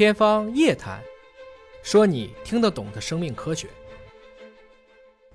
[0.00, 0.98] 天方夜谭，
[1.82, 3.68] 说你听得懂的生命科学。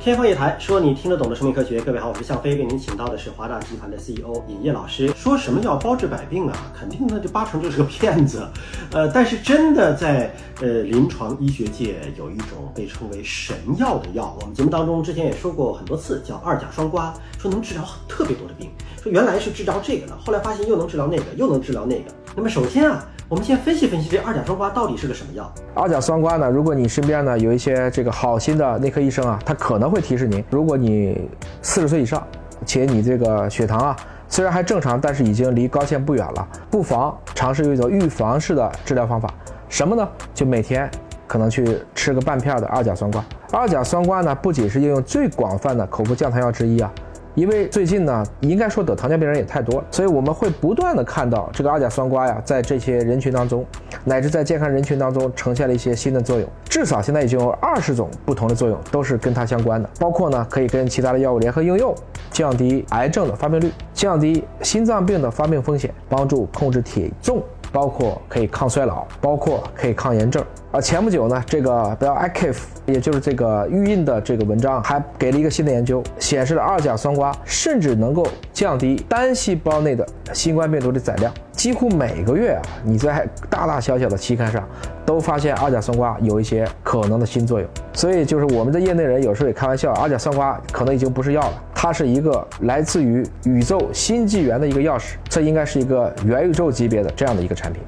[0.00, 1.78] 天方夜谭，说你听得懂的生命科学。
[1.78, 5.08] 各位好，我是向飞，为您请到的是华大集团的 CEO 尹烨老师。
[5.08, 6.72] 说什么叫包治百病啊？
[6.74, 8.48] 肯定那就八成就是个骗子。
[8.92, 18.70] 呃，但是真的在呃临床医学界有一种被称为神药的药，我们节目当中之前也说过很多次，叫二甲双胍，说能治疗特别多的病。
[19.02, 22.10] 说原来是治疗这个的，后来发现又能治疗那个，又能治疗那个。
[22.34, 23.06] 那么首先啊。
[23.28, 25.52] 我们先分析分析这二甲双胍到底是个什么药？
[25.74, 26.48] 二甲双胍呢？
[26.48, 31.28] 如果你身边呢有一些这个好心的内科医生啊，他可能会提示您，如果你
[31.60, 32.24] 四十岁以上，
[32.64, 33.96] 且你这个血糖啊
[34.28, 39.28] 虽然还正常，但是已经离高线不远了，不妨尝试一种预防式的治疗方法。
[39.68, 40.08] 什么呢？
[40.32, 40.88] 就每天
[41.26, 43.20] 可能去吃个半片的二甲双胍。
[43.50, 46.92] 二甲双胍呢，不仅是应用最广泛的口服降糖药之一啊。
[47.36, 53.64] 因为最近呢，应该说得糖尿病人也太多了，所以我们会不断的看到这个二甲双胍呀，在这些人群当中，
[54.04, 56.48] 乃至在健康人群当中呈现了一些新的作用。
[56.64, 61.94] 至少现在已经有二十种不同的作用，都是跟它相关的，包括呢可以跟其他的药物联合应用，
[62.30, 67.42] 降低癌症的发病率，降低心脏病的发病风险，帮助控制体重。
[67.76, 70.42] 包括可以抗衰老，包括可以抗炎症。
[70.72, 81.30] 而前不久呢，这个 Bioactive，也就是这个预印的这个文章，还给了一个新的研究，显示了二甲双胍甚至能够降低单细胞内的新冠病毒的载量。
[81.52, 84.66] 几乎每个月啊，你在大大小小的期刊上。
[85.06, 97.80] 都发现二甲双胍有一些可能的新作用，所以就是我们的业内人有时候也开玩笑，二甲双胍可能已经不是药了，它是一个来自于宇宙新纪元的一个钥匙，这应该是一个元宇宙级别的这样的一个产品。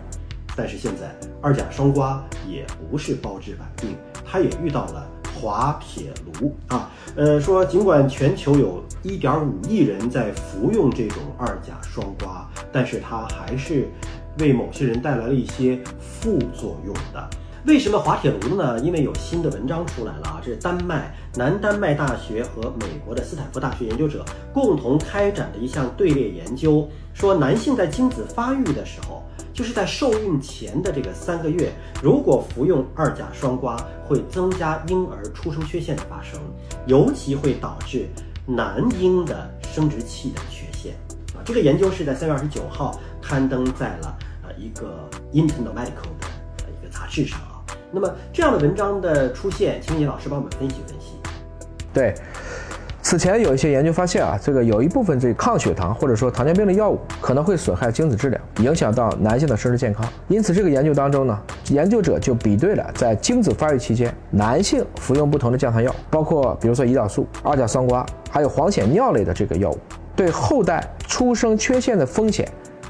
[0.55, 5.05] 但是现在二甲双胍也不是包治百病，它也遇到了
[5.35, 6.89] 滑铁卢啊。
[7.17, 13.89] 呃，说尽管全球有一点五亿人在服用这种二甲双胍，但是它还是。
[14.41, 17.29] 为某些人带来了一些副作用的，
[17.67, 18.79] 为什么滑铁卢呢？
[18.81, 29.23] 因为有新的文章出来了啊，这是丹麦南丹麦大学和美国的斯坦福大学研究者共同开展的一项队列研究，说男性在精子发育的时候，
[29.53, 31.73] 就是在受孕前的这个三个月，
[32.03, 36.41] 如果服用二甲双胍，会增加婴儿出生缺陷的发生，
[36.87, 38.09] 尤其会导致
[38.47, 40.95] 男婴的生殖器的缺陷
[41.35, 41.43] 啊。
[41.45, 44.49] 这个研究是在三月二十九号刊登在了呃。
[44.59, 47.39] 一个 Internal Medical 的一个杂志上，
[47.91, 51.17] 那么这样的文章的出现，请你老师帮我们分析分析。
[51.93, 52.15] 对，
[53.01, 60.07] 此前有一些研究发现啊，这个有一部分这抗血糖或者说糖尿病的药物可能会损害精子质量，影响到男性的生殖健康。
[60.29, 61.41] 因此，这个研究当中呢，
[61.71, 69.79] 研究者就比对了在精子发育期间男性服用不同的降糖药，包括比如说胰岛素、二甲双胍，还有黄显尿类的这个药物，
[70.15, 72.47] 对后代出生缺陷的风险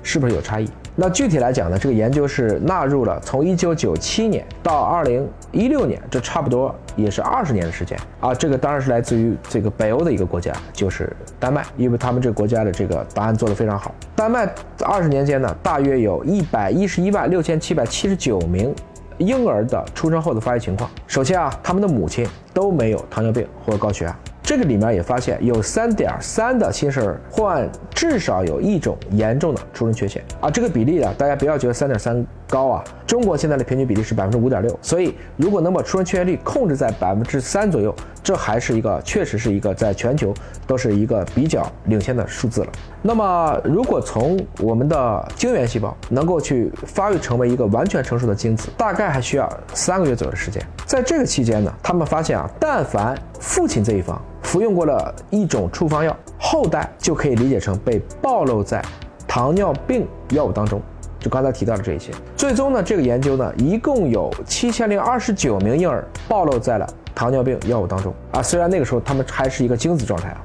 [0.09, 0.67] 是不是有差异？
[0.97, 8.35] 那具体来讲呢，这个研究是纳入了从一九九七年到二零一六年，这差不多也是二十年的时间啊。
[8.35, 13.95] 这个当然是来自于这个北欧的一个国家，就是丹麦，因为他们这个国家的这个答案做得非常好。
[14.17, 14.51] 丹麦
[14.83, 18.75] 二十年间呢，大约有一百一十一万六千七百七十九名
[19.19, 20.89] 婴儿的出生后的发育情况。
[21.07, 24.19] 首先啊，他们的母亲都没有糖尿病或者高血压。
[24.49, 30.25] 这个里面也发现有三点三的新生儿患至少有一种严重的出生缺陷。
[30.41, 40.33] 啊，这个比例啊，大家不要觉得三点三高啊，中国现在的平均比例是百分之五点六，所以如果能把出生缺陷率控制在百分之三左右，这还是一个确实是一个在全球
[40.67, 42.69] 都是一个比较领先的数字了。
[43.03, 54.21] 那么如果从我们的精原细胞能够去发育成为一个完全成熟的精子，大概还需要三个月左右的时间，在这个期间呢，他们发现啊，但凡父亲这一方。
[54.41, 58.83] 服用过了一种处方药，后代就可以理解成被暴露在
[59.27, 60.81] 糖尿病药物当中。
[61.21, 68.43] 就刚才提到的这一些，最终呢，这个研究呢，一共有七千零二十九名婴儿暴露在了糖尿病药物当中啊。
[68.43, 70.41] 虽然那个时候他们还是一个精子状态啊，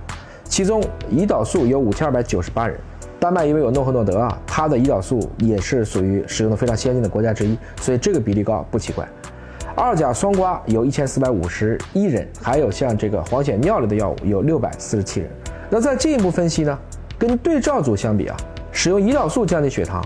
[0.45, 2.79] 其中胰岛素有五千二百九十八人。
[3.19, 9.07] 丹麦因为有诺和诺德啊，它的胰岛素也是属于使用的非常先进的国家之一，所以这个比例高不奇怪。
[9.75, 15.29] 二甲双胍有一千四百五十一人，还有像这个黄潜尿类的药物有六百四十七人。
[15.69, 16.77] 那再进一步分析呢？
[17.17, 18.35] 跟对照组相比啊，
[18.73, 20.03] 使用胰岛素降低血糖，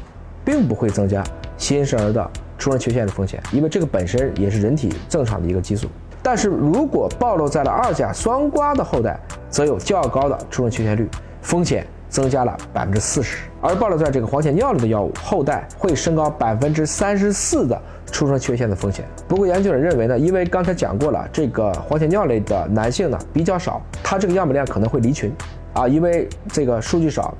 [0.47, 1.21] 并不会增加
[1.57, 5.89] 新生儿的出生缺陷的风险，因为这个本身也是人体正常的一个激素。
[6.23, 11.05] 但是如果暴露在了二甲双胍的后代，则有较高的出生缺陷率，
[11.41, 13.39] 风险增加了百分之四十。
[13.59, 17.77] 而暴露在这个黄潜尿类的药物后代，会升高百分之三十四的。
[18.09, 19.03] 出生缺陷的风险。
[19.27, 25.29] 不过，研究者认为呢，因为刚才讲过了，这个黄潜尿类的男性呢比较少，他这个样本量可能会离群，
[25.73, 27.35] 啊，因为这个数据少，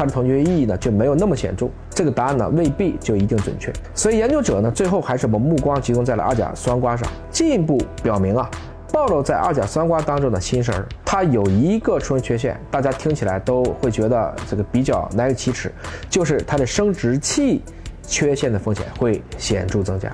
[0.00, 1.68] 它的统计学意义呢就没有那么显著。
[1.90, 3.70] 这个答案呢未必就一定准确。
[3.94, 8.50] 所以研究者呢最后还是把目光集中在了二甲双胍上，进一步表明啊，
[8.90, 15.70] 暴露在二甲双胍当中的新生儿，它有一个出生缺陷，大家听起来都会觉得这个比较难以启齿，
[16.08, 17.60] 就是它的生殖器
[18.02, 20.10] 缺陷的风险会显著增加，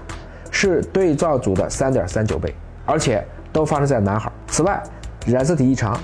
[0.50, 2.52] 是对照组的三点三九倍，
[2.84, 4.32] 而且都发生在男孩。
[4.48, 4.82] 此外，
[5.28, 5.96] 染色体异常。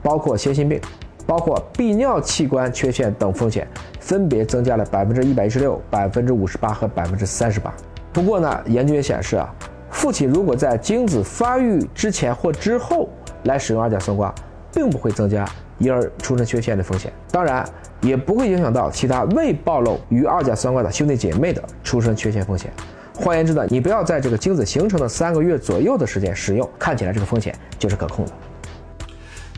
[0.00, 0.80] 包括先心病，
[1.28, 3.68] 包括泌尿器官缺陷等风险，
[4.00, 7.70] 分别增加了百分之一百一十六、百分之五十八和百分之三十八。
[8.14, 9.54] 不过呢，研究也显示啊，
[9.90, 13.10] 父亲如果在精子发育之前或之后
[13.42, 14.32] 来使用二甲双胍，
[14.72, 15.46] 并不会增加
[15.76, 17.62] 婴儿出生缺陷的风险，当然
[18.00, 22.72] 也不会影响到其他未暴露于二甲双胍的兄弟姐妹的出生缺陷风险。
[23.14, 28.32] 换言之呢，你不要在这个精子形成的三个月左右的时间使用，看起来这个风险就是可控的。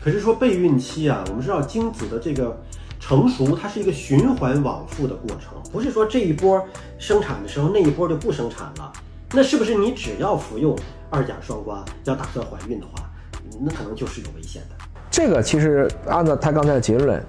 [0.03, 2.59] 可是说备孕期啊，我们知道精子的这个
[2.99, 6.63] 成熟，它是一个循环往复的过程，不是说这一波
[6.97, 8.91] 生产的时候那一波就不生产了。
[9.33, 10.75] 那是不是你只要服用
[11.09, 13.09] 二甲双胍，要打算怀孕的话，
[13.61, 14.75] 那可能就是有危险的？
[15.11, 17.23] 这个其实按照他刚才的结论，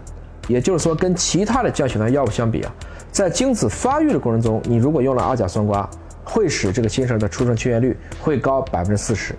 [0.49, 2.75] 也就是说跟其他的降血糖药物相比啊，
[3.11, 5.87] 在精子发育的过程中，你如果用了二甲双胍，
[6.25, 9.35] 会使这个新生儿的出生缺陷率会高百分之四十。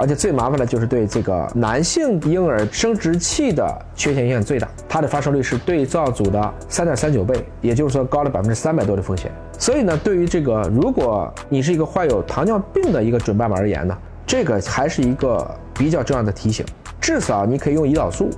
[0.00, 9.30] 而且最麻烦的就是对这个男性婴儿生殖器的缺陷影响最大，它的发生率是对照组的三点三九倍，也就是说高了百分之三百多的风险。
[9.58, 13.94] 所以呢，对于这个如果你是一个患有糖尿病的一个准爸爸而言呢，
[14.26, 16.64] 这个还是一个比较重要的提醒。
[16.98, 18.30] 至少你可以用胰岛素，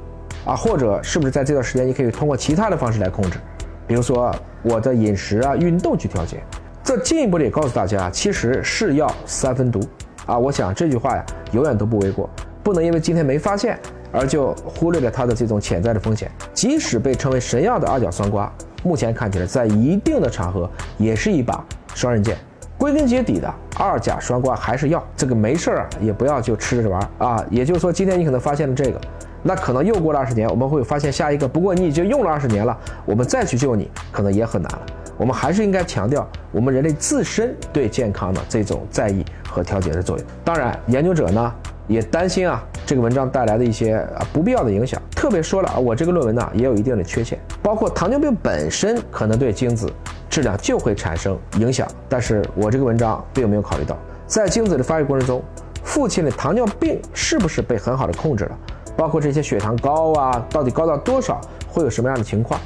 [0.44, 3.38] 啊，或者是不是在这段时间你可以通过其他的方式来控制，
[3.86, 6.42] 比如说我的饮食啊、运动去调节。
[6.82, 9.80] 这进一步的也告诉大家，其实是药三分毒。
[10.26, 12.28] 啊，我想这句话呀，永远都不为过，
[12.62, 13.78] 不能因为今天没发现，
[14.12, 16.30] 而就忽略了它的这种潜在的风险。
[16.52, 18.48] 即使被称为神药的二甲双胍，
[18.82, 21.64] 目前看起来在一定的场合也是一把
[21.94, 22.36] 双刃剑。
[22.78, 27.44] 归根结底的，二甲双胍还是药，这个没事儿啊，也不要就吃着玩啊。
[27.48, 29.00] 也就是说，今天你可能发现了这个，
[29.42, 31.46] 那可能又过了二十年，我们会发现下一个。
[31.46, 34.82] 不过你已经用了二十年了，我们再去救你，可能也很难了。
[35.16, 40.26] 我们还是应该强调我们人类自身对健康的这种在意和调节的作用。
[40.44, 41.54] 当然，研究者呢
[41.86, 45.00] 也担心啊这个文章带来的一些啊不必要的影响。
[45.14, 49.92] 特别说了啊，我这个论文呢也有一定的缺陷，包括糖尿病本身可能对精子
[50.28, 51.86] 质量就会产生影响。
[52.08, 53.96] 但是我这个文章并没有考虑到，
[54.26, 55.42] 在精子的发育过程中，
[55.84, 58.58] 父亲的糖尿病是不是被很好的控制了？
[58.96, 62.60] 包括这些血糖高啊，到底高到多少，会有什么样的情况，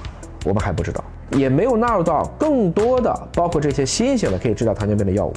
[0.44, 1.03] 我们还不知道。
[1.32, 5.32] 也没有纳入到更多的，包括这些新型的可以治疗糖尿病的药物，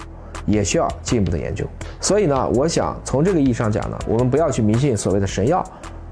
[0.49, 1.65] 也需要进一步的研究。
[2.01, 5.63] 所以呢，我想从这个意义上讲呢，我们不要去迷信所谓的神药，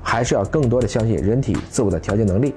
[0.01, 2.53] 还是要更多的相信人体自我的调节能力。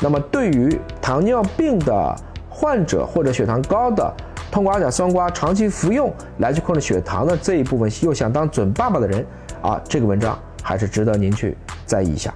[0.00, 2.16] 那么，对于糖尿病的
[2.48, 4.12] 患者或者血糖高的，
[4.50, 9.24] 通过二甲双胍长期服用来去控制血糖的这一部分又想当准爸爸的人
[9.62, 11.56] 啊，这个文章还是值得您去
[11.86, 12.32] 在意一下。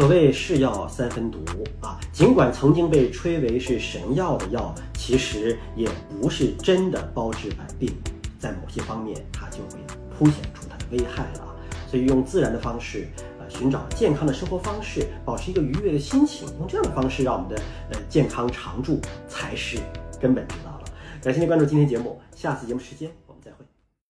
[0.00, 1.40] 所谓是药三分毒
[1.82, 7.92] 啊，尽管曾经被吹为是神药的药，其实也不是真的包治百病，
[8.38, 9.78] 在某些方面它就会
[10.16, 11.54] 凸显出它的危害了。
[11.86, 13.08] 所以用自然的方式，
[13.38, 17.62] 呃，寻找健康的生活方式，保持一个愉悦的心情，用这样的方式让我们的
[17.92, 18.98] 呃健康常驻
[19.28, 19.76] 才是
[20.18, 20.84] 根本之道了。
[21.22, 23.66] 感谢您关注今天节目，下次节目时间我们再会。